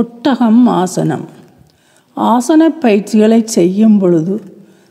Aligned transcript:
ஒட்டகம் 0.00 0.66
ஆசனம். 0.80 1.24
ஆசன 2.16 2.68
பயிற்சிகளை 2.80 3.40
செய்யும் 3.56 3.98
பொழுது 3.98 4.34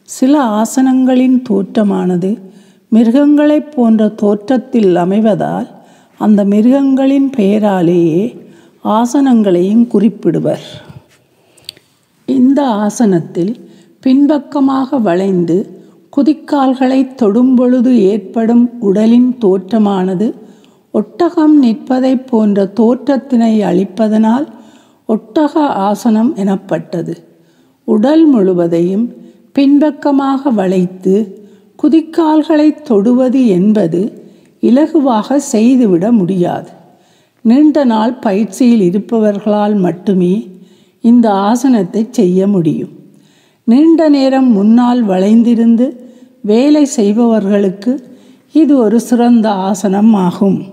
சில 0.10 0.34
ஆசனங்களின் 0.62 1.38
தோற்றமானது 1.50 2.32
மிருகங்களைப் 2.92 3.72
போன்ற 3.76 4.08
தோற்றத்தில் 4.22 4.96
அமைவதால் 4.96 5.68
அந்த 6.20 6.42
மிருகங்களின் 6.46 7.30
பெயராலேயே 7.38 8.24
ஆசனங்களையும் 8.84 9.86
குறிப்பிடுவர். 9.94 10.66
இந்த 12.26 12.60
ஆசனத்தில் 12.86 13.54
பின்பக்கமாக 14.04 14.98
வளைந்து 14.98 15.58
குதிக்கால்களை 16.18 17.02
தொடும்பொழுது 17.22 17.92
ஏற்படும் 18.12 18.66
உடலின் 18.80 19.32
தோற்றமானது 19.42 20.28
ஒட்டகம் 20.94 21.56
நிற்பதைப் 21.64 22.28
போன்ற 22.28 22.66
தோற்றத்தினை 22.80 23.54
அளிப்பதனால் 23.70 24.48
ஒட்டக 25.10 25.54
ஆசனம் 25.58 26.36
எனப்பட்டது. 26.36 27.24
உடல் 27.86 28.26
முழுவதையும் 28.26 29.14
பின்பக்கமாக 29.52 30.50
வளைத்து 30.50 31.16
குதிக்கால்களை 31.84 32.82
தொடுவது 32.84 33.48
என்பது 33.48 34.02
இலகுவாக 34.62 35.36
செய்துவிட 35.36 36.12
முடியாது. 36.12 36.70
நீண்ட 37.42 37.84
நாள் 37.84 38.14
பயிற்சியில் 38.14 38.84
இருப்பவர்களால் 38.90 39.76
மட்டுமே 39.76 40.62
இந்த 41.02 41.32
ஆசனத்தை 41.32 42.08
செய்ய 42.12 42.48
முடியும். 42.48 42.94
நீண்ட 43.64 44.10
நேரம் 44.10 44.52
முன்னால் 44.52 45.08
வளைந்திருந்து 45.08 45.98
வேலை 46.42 46.86
செய்பவர்களுக்கு 46.86 48.12
இது 48.52 48.78
ஒரு 48.78 49.00
சிறந்த 49.00 49.50
ஆசனம் 49.50 50.14
ஆகும் 50.14 50.64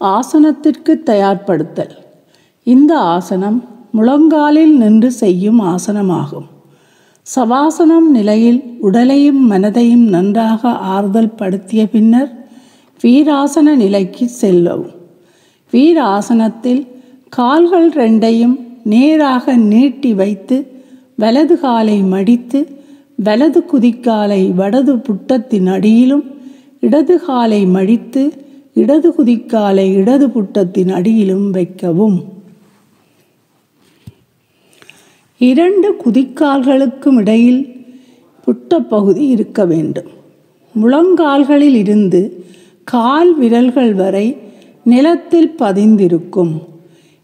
ஆசனத்திற்கு 0.00 0.92
தயார்படுத்தல். 1.06 2.03
இந்த 2.66 2.98
ஆசனம் 2.98 3.56
முழங்காலில் 3.92 4.76
நின்று 4.76 5.12
செய்யும் 5.12 5.60
ஆசனமாகும். 5.60 6.46
சவாசனம் 7.26 8.06
நிலையில் 8.12 8.60
உடலையும் 8.80 9.50
மனதையும் 9.50 10.06
நன்றாக 10.14 10.70
ஆறுதல் 10.94 11.34
படுத்திய 11.36 11.86
பின்னர் 11.86 12.30
வீராசன 13.00 13.74
நிலைக்கு 13.76 14.28
செல்லவும். 14.28 14.94
வீராசனத்தில் 15.72 16.82
கால்கள் 17.28 17.90
ரெண்டையும் 17.90 18.56
நேராக 18.84 19.56
நீட்டி 19.56 20.14
வைத்து 20.14 20.56
வலது 21.16 21.60
காலை 21.60 21.98
மடித்து 22.02 22.60
வலது 23.16 23.62
குதிக்காலை 23.72 24.42
வடது 24.54 24.94
புட்டத்தின் 24.96 25.68
அடியிலும் 25.70 26.24
இடது 26.80 27.16
காலை 27.20 27.66
மடித்து 27.66 28.32
இடது 28.74 29.10
குதிக்காலை 29.18 29.86
இடது 29.94 30.26
புட்டத்தின் 30.28 30.92
அடியிலும் 30.92 31.50
வைக்கவும். 31.50 32.18
இரண்டு 35.50 35.88
குதிக்கால்களுக்கும் 36.04 37.16
இடையில் 37.16 37.60
புட்டப்பகுதி 38.44 39.22
இருக்க 39.28 39.64
வேண்டும். 39.64 40.10
முழங்கால்களில் 40.74 41.76
இருந்து 41.76 42.20
கால் 42.84 43.38
விரல்கள் 43.38 43.94
வரை 43.94 44.26
நிலத்தில் 44.84 45.54
பதிந்திருக்கும். 45.58 46.54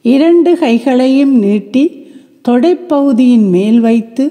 இரண்டு 0.02 0.50
கைகளையும் 0.58 1.34
நீட்டி 1.38 1.84
தொடைப்பகுதியின் 2.48 3.48
மேல் 3.50 3.80
வைத்து 3.80 4.24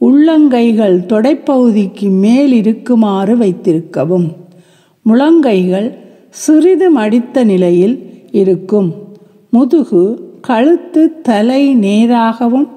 உள்ளங்கைகள் 0.00 0.96
தொடைப்பகுதிக்கு 1.12 2.08
மேல் 2.24 2.52
இருக்குமாறு 2.52 3.36
வைத்திருக்கவும். 3.36 4.28
முழங்கைகள் 5.02 5.88
சிறிது 6.30 6.90
மடித்த 6.90 7.44
நிலையில் 7.44 7.96
இருக்கும். 8.32 8.90
முதுகு 9.50 10.04
கழுத்து 10.40 11.20
தலை 11.20 11.62
நேராகவும் 11.76 12.68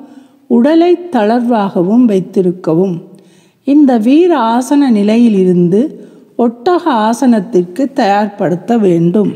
உடலை 0.55 0.91
தளர்வாகவும் 1.11 2.05
வைத்திருக்கவும். 2.05 2.97
இந்த 3.63 3.97
வீர 3.97 4.37
ஆசன 4.37 4.89
நிலையிலிருந்து 4.89 6.09
ஒட்டக 6.37 6.85
ஆசனத்திற்கு 6.85 7.83
தயார்படுத்த 7.93 8.79
வேண்டும். 8.79 9.31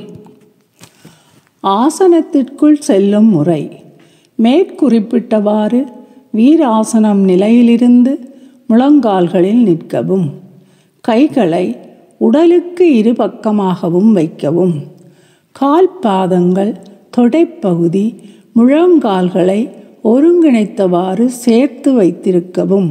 ஆசனத்திற்குள் 1.64 2.80
செல்லும் 2.80 3.30
முறை. 3.30 3.62
மேற்குறிப்பிட்டவாறு 4.44 5.82
வீராசனம் 6.34 7.24
நிலையிலிருந்து 7.24 8.14
முழங்கால்களில் 8.70 9.64
நிற்கவும். 9.64 10.28
கைகளை 11.02 11.78
உடலுக்கு 12.18 12.96
இரு 12.96 13.12
பக்கமாகவும் 13.12 14.12
வைக்கவும். 14.12 14.76
கால் 15.52 15.90
பாதங்கள் 16.02 16.74
தொடைப்பகுதி 17.18 18.16
முழங்கால்களை 18.56 19.70
ஒருங்கிணைத்தவாறு 20.06 21.26
சேர்த்து 21.26 21.94
வைத்திருக்கவும். 21.94 22.90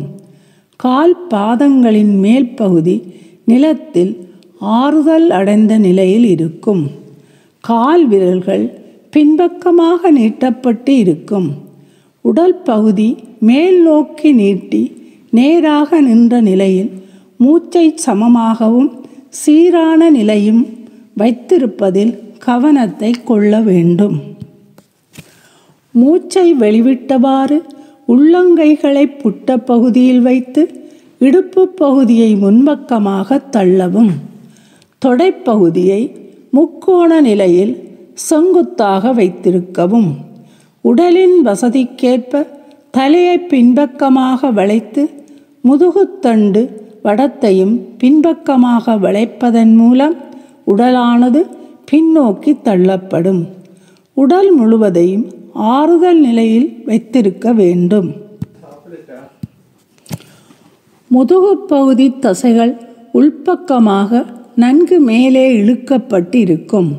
கால் 0.76 1.26
பாதங்களின் 1.30 2.18
மேல் 2.18 2.48
பகுதி 2.54 3.02
நிலத்தில் 3.44 4.28
ஆறுதல் 4.60 5.30
அடைந்த 5.30 5.78
நிலையில் 5.78 6.24
இருக்கும். 6.24 6.90
கால் 7.60 8.06
விரல்கள் 8.06 8.78
பின்பக்கமாக 9.10 10.12
நீட்டப்பட்டு 10.12 10.88
இருக்கும். 10.88 11.48
உடல் 12.20 12.62
பகுதி 12.62 13.16
மேல் 13.40 13.82
நோக்கி 13.82 14.32
நீட்டி 14.32 14.82
நேராக 15.30 16.00
நின்ற 16.00 16.40
நிலையில் 16.40 16.90
மூச்சை 17.36 17.94
சமமாகவும் 18.06 18.90
சீரான 19.28 20.10
நிலையும் 20.10 20.66
வைத்திருப்பதில் 21.18 22.18
கவனத்தை 22.38 23.14
கொள்ள 23.24 23.60
வேண்டும். 23.60 24.33
மூச்சை 25.94 26.46
வெளிவிட்டவாறு 26.54 27.58
உள்ளங்கைகளை 28.08 29.04
புட்ட 29.20 29.56
பகுதியில் 29.58 30.20
வைத்து 30.20 30.62
இடுப்பு 31.18 31.62
பகுதியை 31.68 32.30
முன்பக்கமாக 32.34 33.38
தள்ளவும். 33.56 34.12
தொடைப்பகுதியை 35.02 36.02
முக்கோண 36.50 37.20
நிலையில் 37.20 37.74
செங்குத்தாக 38.28 39.12
வைத்திருக்கவும். 39.12 40.10
உடலின் 40.80 41.36
வசதிக்கேற்ப 41.44 42.42
தலையை 42.90 43.36
பின்பக்கமாக 43.52 44.50
வளைத்து 44.50 45.02
முதுகுத்தண்டு 45.68 46.62
வடத்தையும் 47.04 47.74
பின்பக்கமாக 47.98 48.96
வளைப்பதன் 48.96 49.74
மூலம் 49.74 50.16
உடலானது 50.72 51.40
பின்னோக்கி 51.90 52.52
தள்ளப்படும். 52.64 53.42
உடல் 54.16 54.50
முழுவதையும் 54.52 55.26
ஆறுதல் 55.54 56.20
நிலையில் 56.20 56.82
வைத்திருக்க 56.84 57.52
வேண்டும். 57.52 58.14
முதுகு 61.10 61.56
பகுதி 61.56 62.12
தசைகள் 62.20 62.72
உள்பக்கமாக 63.14 64.24
நன்கு 64.54 65.00
மேலே 65.00 65.44
இழுக்கப்பட்டு 65.56 66.34
இருக்கும் 66.34 66.90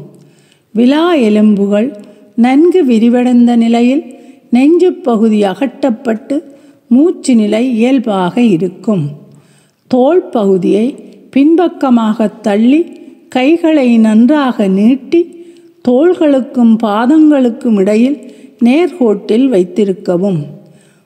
விலா 0.72 1.14
எலும்புகள் 1.14 1.98
நன்கு 2.36 2.86
விரிவடைந்த 2.86 3.56
நிலையில் 3.56 4.04
நெஞ்சு 4.50 4.94
பகுதி 4.94 5.44
அகட்டப்பட்டு 5.44 6.44
மூச்சு 6.88 7.36
நிலை 7.36 7.78
இயல்பாக 7.78 8.42
இருக்கும். 8.42 9.06
தோல் 9.88 10.24
பகுதியை 10.24 10.96
பின்பக்கமாக 11.30 12.28
தள்ளி 12.28 12.82
கைகளை 13.30 13.98
நன்றாக 13.98 14.68
நீட்டி 14.68 15.22
தோள்களுக்கும் 15.88 16.76
பாதங்களுக்கும் 16.84 17.78
இடையில் 17.78 18.34
நேர்கோட்டில் 18.64 19.48
வைத்திருக்கவும். 19.48 20.46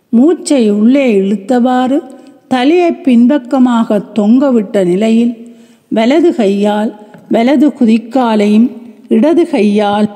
மூச்சை 0.09 0.69
உள்ளே 0.69 1.19
இழுத்தவாறு 1.19 1.99
தலையை 2.47 2.91
பின்பக்கமாக 2.91 4.01
தொங்கவிட்ட 4.15 4.85
நிலையில் 4.85 5.55
வலது 5.89 6.35
கையால் 6.35 6.95
வலது 7.29 7.67
குதிக்காலையும் 7.67 8.71
இடது 9.07 9.49
கையால் 9.49 10.09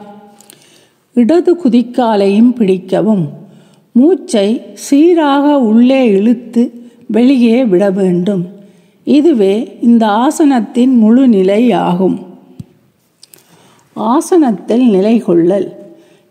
இடது 1.13 1.57
குதிக்காலையும் 1.63 2.49
பிடிக்கவும். 2.49 3.29
மூச்சை 3.91 4.61
சீராக 4.73 5.59
உள்ளே 5.59 6.09
இழுத்து 6.09 6.71
வெளியே 7.07 7.65
விட 7.65 7.89
வேண்டும். 7.89 8.47
இதுவே 9.03 9.77
இந்த 9.81 10.05
ஆசனத்தின் 10.05 10.93
முழு 10.93 11.27
நிலை 11.27 11.71
ஆகும் 11.71 12.19
ஆசனத்தில் 13.95 14.89
நிலை 14.89 15.19
கொள்ளல் 15.19 15.82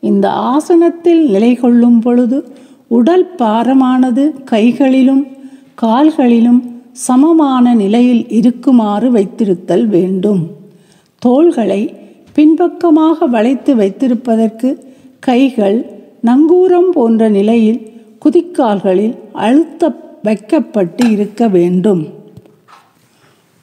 இந்த 0.02 0.31
ஆசனத்தில் 0.31 1.31
நிலை 1.31 1.54
கொள்ளும் 1.54 1.99
பொழுது 1.99 2.54
உடல் 2.88 3.34
பாரமானது 3.38 4.44
கைகளிலும் 4.44 5.26
கால்களிலும் 5.75 6.60
சமமான 6.93 7.75
நிலையில் 7.75 8.25
இருக்குமாறு 8.28 9.08
வைத்திருத்தல் 9.10 9.87
வேண்டும். 9.87 10.43
தோள்களை 11.19 11.94
பின்பக்கமாக 12.32 13.26
வளைத்து 13.26 13.72
வைத்திருப்பதற்கு 13.76 14.69
கைகள் 15.19 15.78
நங்கூரம் 16.26 16.90
போன்ற 16.93 17.28
நிலையில் 17.28 17.81
குதிக்கால்களில் 18.25 19.14
அழுத்த 19.32 19.90
வைக்கப்பட்டு 20.22 21.10
இருக்க 21.10 21.49
வேண்டும். 21.49 22.02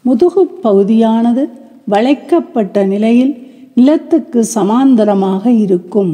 முதுகு 0.02 0.44
பகுதியானது 0.64 1.44
வளைக்கப்பட்ட 1.86 2.84
நிலையில் 2.86 3.34
நிலத்துக்கு 3.76 4.40
சமாந்தரமாக 4.56 5.46
இருக்கும். 5.66 6.12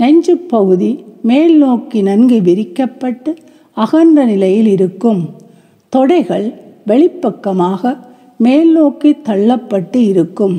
நெஞ்சு 0.00 0.36
பகுதி 0.52 0.90
மேல் 1.22 1.56
நோக்கி 1.56 2.02
நன்கு 2.02 2.36
விரிக்கப்பட்டு 2.40 3.30
அகன்ற 3.76 4.24
நிலையில் 4.24 4.66
இருக்கும். 4.66 5.20
தொடைகள் 5.96 6.46
வெளிப்பக்கமாக 6.86 7.82
மேல் 8.38 8.72
நோக்கி 8.72 9.10
தள்ளப்பட்டு 9.24 9.96
இருக்கும். 9.96 10.56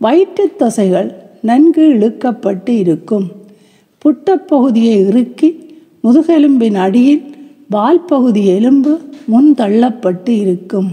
வயிற்றுத் 0.00 0.58
தசைகள் 0.58 1.10
நன்கு 1.42 1.82
இழுக்கப்பட்டு 1.94 2.70
இருக்கும். 2.78 3.26
புட்டப்பகுதியை 4.02 4.96
இறுக்கி 5.08 5.50
முதுகெலும்பின் 6.04 6.74
அடியில் 6.74 7.22
வால் 7.70 8.04
பகுதி 8.04 8.46
எலும்பு 8.46 8.92
முன் 9.26 9.54
தள்ளப்பட்டு 9.58 10.28
இருக்கும். 10.28 10.90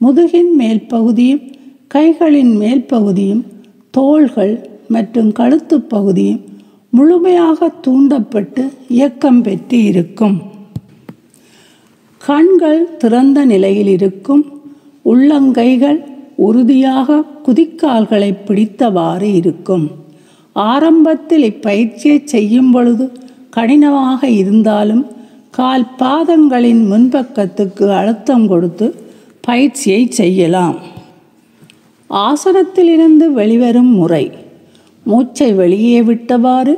முதுகின் 0.00 0.52
மேல் 0.56 0.86
பகுதியும் 0.88 1.40
கைகளின் 1.94 2.54
மேல் 2.56 2.84
பகுதியும் 2.84 3.44
தோள்கள் 3.90 4.54
மற்றும் 4.88 5.32
கழுத்துப் 5.32 5.88
பகுதியும் 5.88 6.40
முழுமையாக 6.90 7.68
தூண்டப்பட்டு 7.68 8.72
இயக்கம் 8.88 9.42
பெற்று 9.42 9.84
இருக்கும். 9.84 10.42
கண்கள் 12.18 12.96
திறந்த 12.96 13.44
நிலையில் 13.44 13.86
இருக்கும். 13.86 14.60
உள்ளங்கைகள் 15.04 16.04
உறுதியாக 16.36 17.24
குதிக்கால்களை 17.44 18.36
பிடித்தவாறு 18.46 19.34
இருக்கும். 19.34 19.90
ஆரம்பத்தில் 20.52 21.42
இப்பயிற்சியை 21.42 22.24
செய்யும் 22.24 22.70
பொழுது 22.70 23.12
கடினமாக 23.50 24.28
இருந்தாலும் 24.28 25.06
கால் 25.50 25.86
பாதங்களின் 25.98 26.82
முன்பக்கத்துக்கு 26.86 27.96
அழுத்தம் 27.96 28.48
கொடுத்து 28.48 28.94
பயிற்சியை 29.40 30.10
செய்யலாம். 30.10 30.76
ஆசனத்திலிருந்து 32.10 33.26
வெளிவரும் 33.32 33.94
முறை. 33.94 34.37
மூச்சை 35.08 35.50
வெளியே 35.52 35.98
விட்டவாறு 36.02 36.72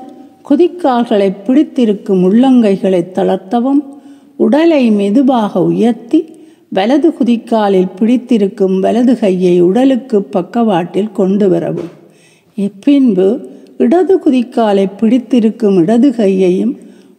குதிக்கால்களை 0.49 1.29
பிடித்திருக்கும் 1.47 2.21
உள்ளங்கைகளை 2.27 3.01
தளர்த்தவும் 3.17 3.81
உடலை 4.45 4.83
மெதுவாக 4.91 5.63
உயர்த்தி 5.71 6.21
வலது 6.77 7.09
குதிக்காலில் 7.19 7.89
பிடித்திருக்கும் 7.99 8.77
வலது 8.81 9.15
கையை 9.19 9.55
உடலுக்கு 9.61 10.19
பக்கவாட்டில் 10.37 11.11
கொண்டு 11.13 11.49
வரவும். 11.49 11.91
பின்பு 12.85 13.27
இடது 13.85 14.15
குதிக்காலை 14.25 14.87
பிடித்திருக்கும் 15.01 15.77
இடது 15.83 16.11
கையையும் 16.15 16.75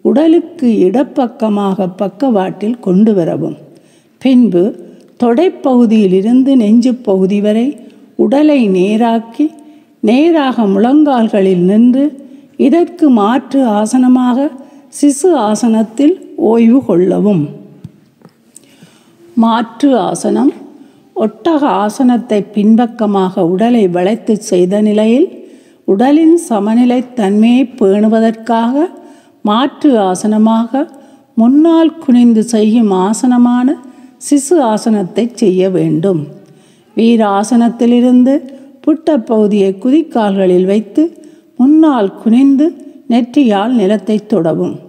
உடலுக்கு 0.10 0.68
இடப்பக்கமாக 0.88 1.88
பக்கவாட்டில் 1.98 2.80
கொண்டு 2.80 3.14
வரவும். 3.14 3.58
பின்பு 4.22 4.64
தொடைப்பகுதியிலிருந்து 5.24 6.54
நெஞ்சு 6.64 6.94
பகுதி 7.10 7.42
வரை 7.42 7.68
உடலை 8.16 8.62
நேராக்கி 8.78 9.46
நேராக 10.04 10.64
முழங்கால்களில் 10.66 11.64
நின்று 11.66 12.04
இதற்கு 12.58 13.10
மாற்று 13.10 13.66
ஆசனமாக 13.66 14.50
சிசு 15.02 15.34
ஆசனத்தில் 15.34 16.36
ஓய்வு 16.36 16.86
கொள்ளவும். 16.86 17.44
மாற்று 19.36 19.98
ஆசனம் 19.98 20.52
ஒட்டக 21.16 21.62
ஆசனத்தை 21.84 22.44
பின்பக்கமாக 22.44 23.46
உடலை 23.48 23.88
வளைத்து 23.88 24.38
செய்த 24.38 24.82
நிலையில் 24.82 25.50
உடலின் 25.84 26.38
சமநிலை 26.38 27.14
தன்மையை 27.14 27.64
பேணுவதற்காக 27.80 28.90
மாற்று 29.42 30.00
ஆசனமாக 30.00 30.88
முன்னால் 31.34 31.98
குனிந்து 31.98 32.44
செய்யும் 32.44 32.92
ஆசனமான 32.92 33.68
சிசு 34.30 34.60
ஆசனத்தை 34.60 35.32
செய்ய 35.34 35.70
வேண்டும். 35.70 36.28
வீராசனத்திலிருந்து 36.96 38.34
ஆசனத்திலிருந்து 38.38 38.60
பகுதியை 38.82 39.76
குதிக்கால்களில் 39.82 40.66
வைத்து 40.66 41.24
முன்னால் 41.58 42.16
குனிந்து 42.16 42.74
நெற்றியால் 43.10 43.70
நிலத்தை 43.70 44.26
தொடவும். 44.26 44.80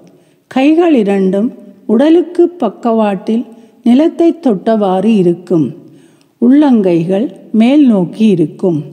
கைகள் 0.47 0.95
இரண்டும் 0.95 1.53
உடலுக்கு 1.87 2.49
பக்கவாட்டில் 2.49 3.45
நிலத்தை 3.83 4.33
தொட்டவாறு 4.33 5.05
இருக்கும். 5.05 5.75
உள்ளங்கைகள் 6.41 7.33
மேல் 7.53 7.87
நோக்கி 7.87 8.27
இருக்கும். 8.27 8.85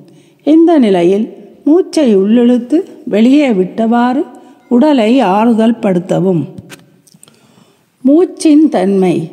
இந்த 0.44 0.80
நிலையில் 0.80 1.38
மூச்சை 1.64 2.18
உள்ளிழுத்து 2.18 2.84
வெளியே 3.06 3.50
விட்டவாறு 3.50 4.24
உடலை 4.70 5.20
ஆறுதல் 5.20 5.78
படுத்தவும். 5.82 6.46
மூச்சின் 8.06 8.70
தன்மை. 8.70 9.32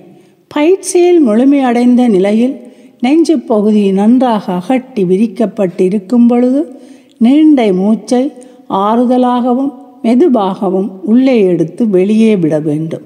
பயிற்சியில் 0.49 1.29
முழுமையடைந்த 1.29 2.09
நிலையில் 2.09 2.57
நெஞ்சு 3.01 3.39
பகுதி 3.39 3.93
நன்றாக 3.93 4.53
அகட்டி 4.53 5.05
விரிக்கப்பட்டிருக்கும் 5.05 6.27
பொழுது 6.29 6.81
நீண்ட 7.19 7.73
மூச்சை 7.73 8.33
ஆறுதலாகவும் 8.71 9.73
மெதுவாகவும் 10.03 11.01
உள்ளே 11.03 11.43
எடுத்து 11.43 11.89
வெளியே 11.89 12.37
விட 12.37 12.59
வேண்டும். 12.59 13.03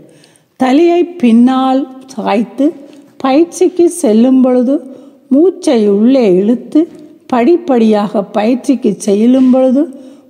தலையை 0.57 1.05
பின்னால் 1.05 1.89
சாய்த்து 2.07 2.73
பயிற்சிக்கு 3.17 3.89
செல்லும் 3.89 4.41
பொழுது 4.43 4.95
மூச்சை 5.29 5.89
உள்ளே 5.89 6.35
இழுத்து 6.35 6.89
படிப்படியாக 7.27 8.23
பயிற்சிக்கு 8.23 8.95
செல்லும் 8.99 9.51
பொழுது 9.51 9.83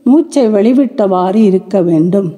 மூச்சை 0.05 0.49
வெளிவிட்டவாறு 0.49 1.35
இருக்க 1.35 1.83
வேண்டும். 1.83 2.35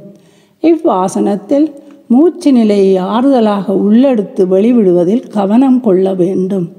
இவ்வாசனத்தில் 0.61 1.73
மூச்சு 2.07 2.53
நிலையை 2.53 3.03
ஆறுதலாக 3.03 3.73
உள்ளெடுத்து 3.73 4.43
வெளிவிடுவதில் 4.47 5.29
கவனம் 5.29 5.81
கொள்ள 5.81 6.15
வேண்டும். 6.15 6.73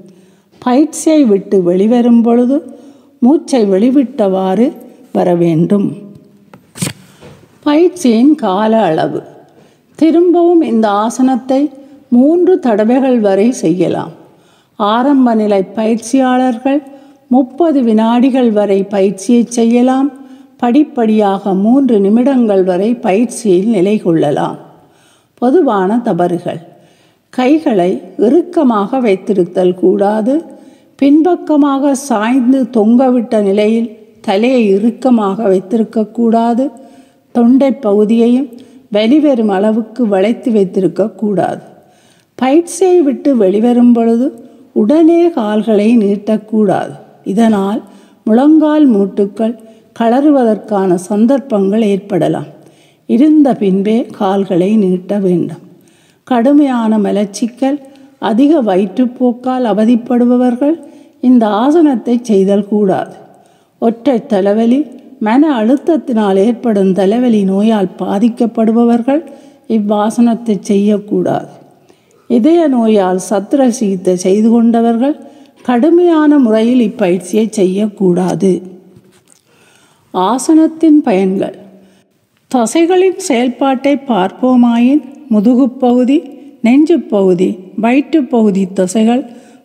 பயிற்சியை 0.64 1.24
விட்டு 1.24 1.62
வெளிவரும் 1.62 2.22
பொழுது 2.22 2.78
மூச்சை 3.18 3.64
வெளிவிட்டவாறு 3.64 4.72
வர 5.12 5.34
வேண்டும். 5.34 5.94
பயிற்சியின் 7.62 8.34
கால 8.34 8.82
அளவு. 8.82 9.22
திரும்பவும் 9.94 10.60
இந்த 10.60 10.88
ஆசனத்தை 10.88 11.70
மூன்று 12.08 12.58
தடவைகள் 12.58 13.20
வரை 13.20 13.52
செய்யலாம். 13.52 14.10
ஆரம்ப 14.76 15.34
நிலை 15.34 15.62
பயிற்சியாளர்கள் 15.62 16.82
முப்பது 17.26 17.82
வினாடிகள் 17.82 18.50
வரை 18.50 18.84
பயிற்சியை 18.84 19.44
செய்யலாம். 19.48 20.12
படிப்படியாக 20.56 21.54
மூன்று 21.54 22.00
நிமிடங்கள் 22.00 22.64
வரை 22.64 22.94
பயிற்சியில் 22.94 23.68
நிலை 23.68 23.98
கொள்ளலாம். 23.98 24.56
பொதுவான 25.34 25.98
தவறுகள். 25.98 26.60
கைகளை 27.30 28.02
இறுக்கமாக 28.16 29.00
வைத்திருத்தல் 29.00 29.74
கூடாது. 29.74 30.42
பின்பக்கமாக 30.98 31.94
சாய்ந்து 31.94 32.62
தொங்கவிட்ட 32.62 33.42
நிலையில் 33.42 33.98
தலையை 34.20 34.68
இறுக்கமாக 34.68 35.48
வைத்திருக்கக்கூடாது. 35.48 36.70
தொண்டை 37.32 37.72
பகுதியையும் 37.72 38.50
வெளிவரும் 38.90 39.48
அளவுக்கு 39.48 40.06
வளைத்து 40.08 40.52
வைத்திருக்கக்கூடாது. 40.52 41.60
பயிற்சியை 42.34 43.00
விட்டு 43.00 43.36
வெளிவரும் 43.36 43.92
பொழுது 43.92 44.46
உடனே 44.72 45.30
கால்களை 45.30 45.98
நீட்டக்கூடாது. 45.98 46.94
இதனால் 47.24 47.82
முழங்கால் 48.24 48.88
மூட்டுக்கள் 48.94 49.58
கலருவதற்கான 50.00 50.94
சந்தர்ப்பங்கள் 50.94 51.82
ஏற்படலாம். 51.82 52.46
இருந்த 53.06 53.54
பின்பே 53.54 54.06
கால்களை 54.18 54.76
நீட்ட 54.76 55.18
வேண்டும். 55.18 55.62
கடுமையான 56.24 56.98
மலச்சிக்கல் 56.98 57.78
அதிக 58.18 58.62
வயிற்றுப்போக்கால் 58.62 59.64
அவதிப்படுபவர்கள் 59.72 60.83
இந்த 61.28 61.44
ஆசனத்தை 61.62 62.14
செய்தல் 62.30 62.68
கூடாது. 62.68 63.14
ஒற்றை 63.82 64.18
தலைவலி 64.26 64.80
மன 65.26 65.42
அழுத்தத்தினால் 65.60 66.38
ஏற்படும் 66.46 66.92
தலைவலி 66.92 67.40
நோயால் 67.52 67.94
பாதிக்கப்படுபவர்கள் 67.98 69.22
இவ்வாசனத்தை 69.76 70.56
செய்யக்கூடாது. 70.70 71.52
இதய 72.30 72.60
நோயால் 72.68 73.20
சத்திர 73.30 73.60
சிகிச்சை 73.78 74.14
செய்து 74.26 74.48
கொண்டவர்கள் 74.50 75.16
கடுமையான 75.62 76.38
முறையில் 76.38 76.82
இப்பயிற்சியை 76.90 77.46
செய்யக்கூடாது. 77.50 78.52
ஆசனத்தின் 80.14 80.98
பயன்கள். 81.08 81.56
தசைகளின் 82.50 83.20
செயல்பாட்டை 83.28 83.94
பார்ப்போமாயின் 84.10 85.02
முதுகுப்பகுதி 85.32 86.18
நெஞ்சுப்பகுதி 86.66 87.48
வயிற்றுப்பகுதி 87.84 88.62
தசைகள் 88.78 89.22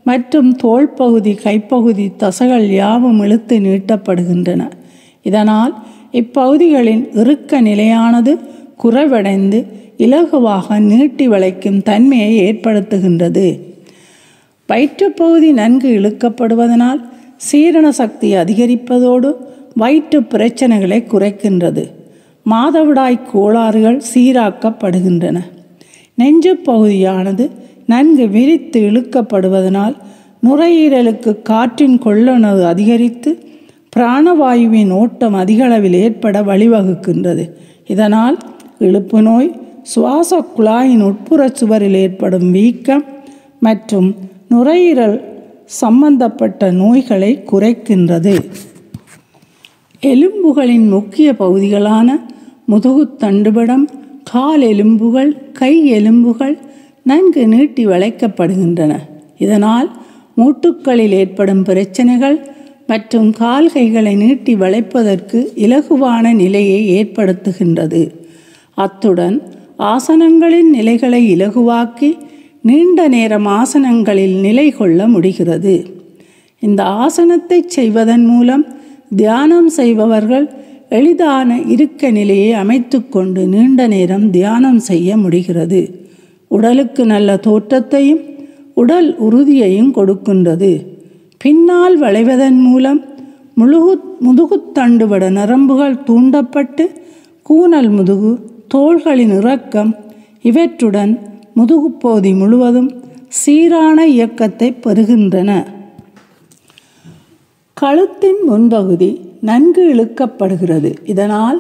மற்றும் 0.10 0.50
தோள் 0.56 0.88
பகுதி 1.00 1.32
கைப்பகுதி 1.44 2.06
தசைகள் 2.18 2.68
யாவும் 2.82 3.20
இழுத்து 3.22 3.56
நீட்டப்படுகின்றன. 3.60 4.62
இதனால் 5.30 5.74
இப்பகுதிகளின் 6.12 7.04
இறுக்க 7.22 7.62
நிலையானது 7.62 8.32
குறைவடைந்து 8.84 9.60
இலகுவாக 10.06 10.78
நீட்டி 10.90 11.26
வளைக்கும் 11.28 11.80
தன்மையை 11.84 12.32
ஏற்படுத்துகின்றது. 12.48 13.48
வயிற்றுப்பகுதி 14.70 15.50
நன்கு 15.52 15.90
இழுக்கப்படுவதனால் 16.00 17.02
சீரண 17.48 17.88
சக்தி 18.02 18.30
அதிகரிப்பதோடு 18.44 19.30
வயிற்று 19.76 20.20
பிரச்சனைகளை 20.34 21.00
குறைக்கின்றது. 21.14 21.84
மாதவிடாய் 22.50 23.26
கோளாறுகள் 23.32 24.00
சீராக்கப்படுகின்றன. 24.14 25.38
நெஞ்சு 26.16 26.54
பகுதியானது 26.68 27.46
நன்கு 27.92 28.26
விரித்து 28.36 28.80
இழுக்கப்படுவதனால் 28.90 29.96
நுரையீரலுக்கு 30.48 31.32
காற்றின் 31.50 31.98
கொள்ளணவு 32.06 32.64
அதிகரித்து 32.74 33.32
பிராணவாயுவின் 33.96 34.92
ஓட்டம் 35.00 35.38
அதிகளவில் 35.44 35.98
ஏற்பட 36.04 36.42
வழிவகுக்கின்றது. 36.50 37.44
இதனால் 37.94 38.38
இழுப்பு 38.88 39.20
நோய் 39.22 39.50
சுவாச 39.94 40.32
குழாயின் 40.58 41.04
உட்புற 41.10 41.42
சுவரில் 41.60 41.98
ஏற்படும் 42.04 42.50
வீக்கம் 42.52 43.06
மற்றும் 43.60 44.10
நுரையீரல் 44.54 45.18
சம்பந்தப்பட்ட 45.82 46.72
நோய்களை 46.82 47.32
குறைக்கின்றது. 47.52 48.36
எலும்புகளின் 50.04 50.88
முக்கிய 50.96 51.30
பகுதிகளான 51.40 52.10
முதுகுத்தண்டுவடம் 52.72 53.86
கால் 54.32 54.64
எலும்புகள் 54.72 55.32
கை 55.60 55.74
எலும்புகள் 55.98 56.56
நன்கு 57.04 57.48
நீட்டி 57.48 57.88
வளைக்கப்படுகின்றன. 57.88 58.96
இதனால் 59.38 59.92
மூட்டுக்களில் 60.38 61.12
ஏற்படும் 61.12 61.64
பிரச்சனைகள் 61.64 62.48
மற்றும் 62.88 63.32
கால் 63.32 63.72
கைகளை 63.72 64.16
நீட்டி 64.16 64.56
வளைப்பதற்கு 64.56 65.52
இலகுவான 65.56 66.34
நிலையை 66.34 67.04
ஏற்படுத்துகின்றது. 67.04 68.12
அத்துடன் 68.74 69.42
ஆசனங்களின் 69.80 70.70
நிலைகளை 70.70 71.36
இலகுவாக்கி 71.36 72.18
நீண்ட 72.62 73.08
நேரம் 73.08 73.46
ஆசனங்களில் 73.46 74.40
நிலை 74.40 74.72
கொள்ள 74.72 75.08
முடிகிறது. 75.08 75.98
இந்த 76.60 76.84
ஆசனத்தை 76.84 77.64
செய்வதன் 77.68 78.26
மூலம் 78.26 78.66
தியானம் 79.16 79.70
செய்பவர்கள் 79.70 80.50
எளிதான 80.90 81.60
இருக்க 81.60 82.12
நிலையை 82.12 82.54
அமைத்துக்கொண்டு 82.54 83.46
நீண்ட 83.46 83.88
நேரம் 83.88 84.32
தியானம் 84.32 84.80
செய்ய 84.80 85.18
முடிகிறது. 85.18 85.99
உடலுக்கு 86.50 87.06
நல்ல 87.06 87.38
தோற்றத்தையும் 87.38 88.22
உடல் 88.74 89.10
உறுதியையும் 89.18 89.94
கொடுக்கின்றது. 89.96 90.72
பின்னால் 91.38 91.96
வளைவதன் 92.02 92.60
மூலம் 92.68 93.02
முழுகு 93.54 93.94
முதுகுத்தண்டுவட 94.26 95.24
நரம்புகள் 95.30 96.04
தூண்டப்பட்டு 96.04 96.86
கூனல் 97.42 97.90
முதுகு 97.90 98.32
தோள்களின் 98.74 99.34
இறக்கம் 99.38 99.92
இவற்றுடன் 100.42 101.14
முதுகுப்பகுதி 101.56 102.32
முழுவதும் 102.38 102.90
சீரான 103.28 104.08
இயக்கத்தை 104.08 104.70
பெறுகின்றன. 104.84 105.50
கழுத்தின் 107.82 108.42
முன்பகுதி 108.50 109.10
நன்கு 109.42 109.84
இழுக்கப்படுகிறது. 109.94 110.92
இதனால் 111.04 111.60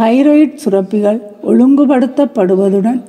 தைராய்டு 0.00 0.56
சுரப்பிகள் 0.64 1.20
ஒழுங்குபடுத்தப்படுவதுடன் 1.42 3.00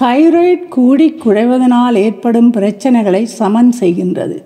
தைராய்டு 0.00 0.68
கூடி 0.68 1.06
குறைவதனால் 1.12 1.96
ஏற்படும் 1.96 2.50
பிரச்சனைகளை 2.52 3.22
சமன் 3.38 3.72
செய்கின்றது. 3.80 4.36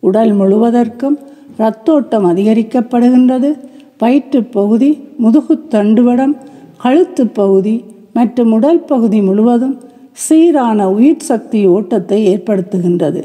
உடல் 0.00 0.32
முழுவதற்கும் 0.40 1.16
இரத்தோட்டம் 1.58 2.26
அதிகரிக்கப்படுகின்றது. 2.32 3.50
வயிற்று 3.98 4.40
பகுதி 4.44 4.90
முதுகுத்தண்டுவடம் 5.22 6.34
கழுத்து 6.82 7.24
பகுதி 7.26 7.84
மற்றும் 8.12 8.52
உடல் 8.52 8.82
பகுதி 8.84 9.20
முழுவதும் 9.20 9.76
சீரான 10.12 10.88
உயிர் 10.90 11.26
சக்தி 11.30 11.66
ஓட்டத்தை 11.66 12.20
ஏற்படுத்துகின்றது. 12.32 13.22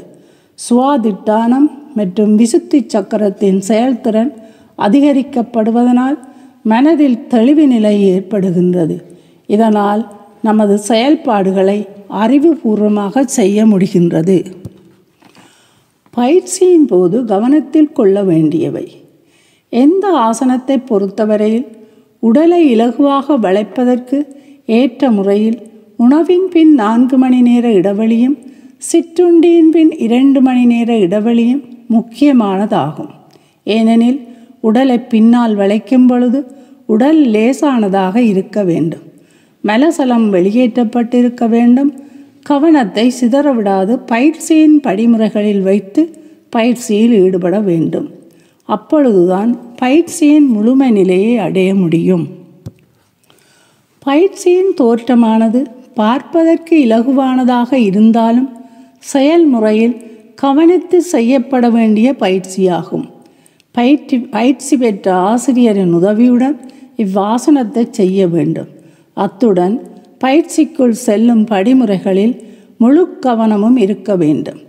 சுவாதிட்டானம் 0.58 1.68
மற்றும் 1.94 2.38
விசுத்தி 2.38 2.80
சக்கரத்தின் 2.86 3.60
செயல்திறன் 3.70 4.32
அதிகரிக்கப்படுவதனால் 4.78 6.18
மனதில் 6.62 7.26
தெளிவு 7.28 7.66
நிலை 7.66 7.96
ஏற்படுகின்றது. 8.14 8.96
இதனால் 9.46 10.02
நமது 10.48 10.74
செயல்பாடுகளை 10.88 11.78
அறிவுபூர்வமாக 12.22 13.24
செய்ய 13.38 13.58
முடிகின்றது. 13.66 14.36
பயிற்சியின் 16.16 16.86
போது 16.90 17.16
கவனத்தில் 17.32 17.94
கொள்ள 17.98 18.16
வேண்டியவை. 18.30 18.86
எந்த 19.72 20.04
ஆசனத்தை 20.26 20.76
பொறுத்தவரையில் 20.90 21.66
உடலை 22.28 22.60
இலகுவாக 22.74 23.36
வளைப்பதற்கு 23.44 24.18
ஏற்ற 24.78 25.10
முறையில் 25.16 25.58
உணவின் 26.04 26.46
பின் 26.54 26.72
நான்கு 26.74 27.16
மணி 27.22 27.40
நேர 27.48 27.66
இடைவெளியும் 27.80 28.36
சிற்றுண்டியின் 28.88 29.70
பின் 29.74 29.92
இரண்டு 30.06 30.40
மணி 30.46 30.64
நேர 30.72 30.90
இடைவெளியும் 31.06 31.62
முக்கியமானதாகும். 31.94 33.12
ஏனெனில் 33.76 34.20
உடலை 34.68 34.98
பின்னால் 35.12 35.54
வளைக்கும் 35.54 36.06
பொழுது 36.06 36.40
உடல் 36.86 37.20
லேசானதாக 37.34 38.16
இருக்க 38.32 38.64
வேண்டும். 38.70 39.05
மலசலம் 39.66 40.26
வெளியேற்றப்பட்டிருக்க 40.32 41.48
வேண்டும். 41.48 41.92
கவனத்தை 42.42 43.12
சிதறவிடாது. 43.20 43.98
பயிற்சியின் 44.06 44.80
படிமுறைகளில் 44.84 45.62
வைத்து 45.62 46.02
பயிற்சியில் 46.50 47.14
ஈடுபட 47.22 47.60
வேண்டும். 47.60 48.10
அப்பொழுதுதான் 48.64 49.74
பயிற்சியின் 49.76 50.46
முழுமை 50.46 50.90
நிலையை 50.90 51.38
அடைய 51.38 51.74
முடியும். 51.74 52.26
பயிற்சியின் 53.98 54.72
தோற்றமானது 54.76 55.66
பார்ப்பதற்கு 55.94 56.84
இலகுவானதாக 56.84 57.72
இருந்தாலும் 57.72 58.48
செயல்முறையில் 58.98 59.96
கவனித்து 60.34 61.02
செய்யப்பட 61.02 61.70
வேண்டிய 61.70 62.14
பயிற்சியாகும். 62.20 63.06
பயிற்சி 63.72 64.18
பயிற்சி 64.18 64.76
பெற்ற 64.76 65.14
ஆசிரியரின் 65.14 65.92
உதவியுடன் 65.92 66.56
இவ்வாசனத்தை 66.96 67.90
செய்ய 67.90 68.28
வேண்டும். 68.28 68.75
அத்துடன் 69.16 69.74
பயிற்சிக்குள் 70.24 70.96
செல்லும் 71.06 71.44
படிமுறைகளில் 71.50 72.34
முழு 72.78 73.02
கவனமும் 73.18 73.76
இருக்க 73.76 74.16
வேண்டும். 74.16 74.60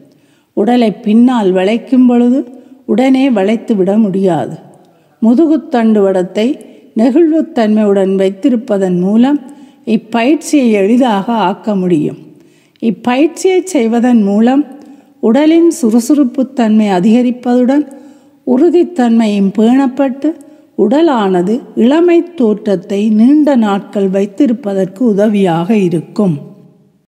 உடலை 0.54 0.89
பின்னால் 0.92 1.50
வளைக்கும் 1.51 2.08
பொழுது 2.08 2.39
உடனே 2.86 3.30
வளைத்து 3.30 3.74
விட 3.75 3.98
முடியாது. 3.98 4.56
முதுகுத்தண்டு 5.22 6.00
வடத்தை 6.06 6.48
நெகிழ்வுத்தன்மையுடன் 6.96 8.13
வைத்திருப்பதன் 8.22 9.00
மூலம் 9.00 9.39
இப்பயிற்சியை 9.86 10.72
எளிதாக 10.72 11.34
ஆக்க 11.50 11.75
முடியும். 11.75 12.18
இப்பயிற்சியை 12.82 13.60
செய்வதன் 13.63 14.22
மூலம் 14.22 14.63
உடலின் 15.20 15.72
சுறுசுறுப்புத்தன்மை 15.82 16.88
அதிகரிப்பதுடன் 17.00 17.86
உறுதித்தன்மையும் 18.48 19.51
பேணப்பட்டு 19.58 20.30
உடலானது 20.78 21.62
இளமை 21.76 22.24
தோற்றத்தை 22.34 23.10
நீண்ட 23.10 23.56
நாட்கள் 23.56 24.10
வைத்திருப்பதற்கு 24.10 25.00
உதவியாக 25.00 25.76
இருக்கும். 25.78 26.36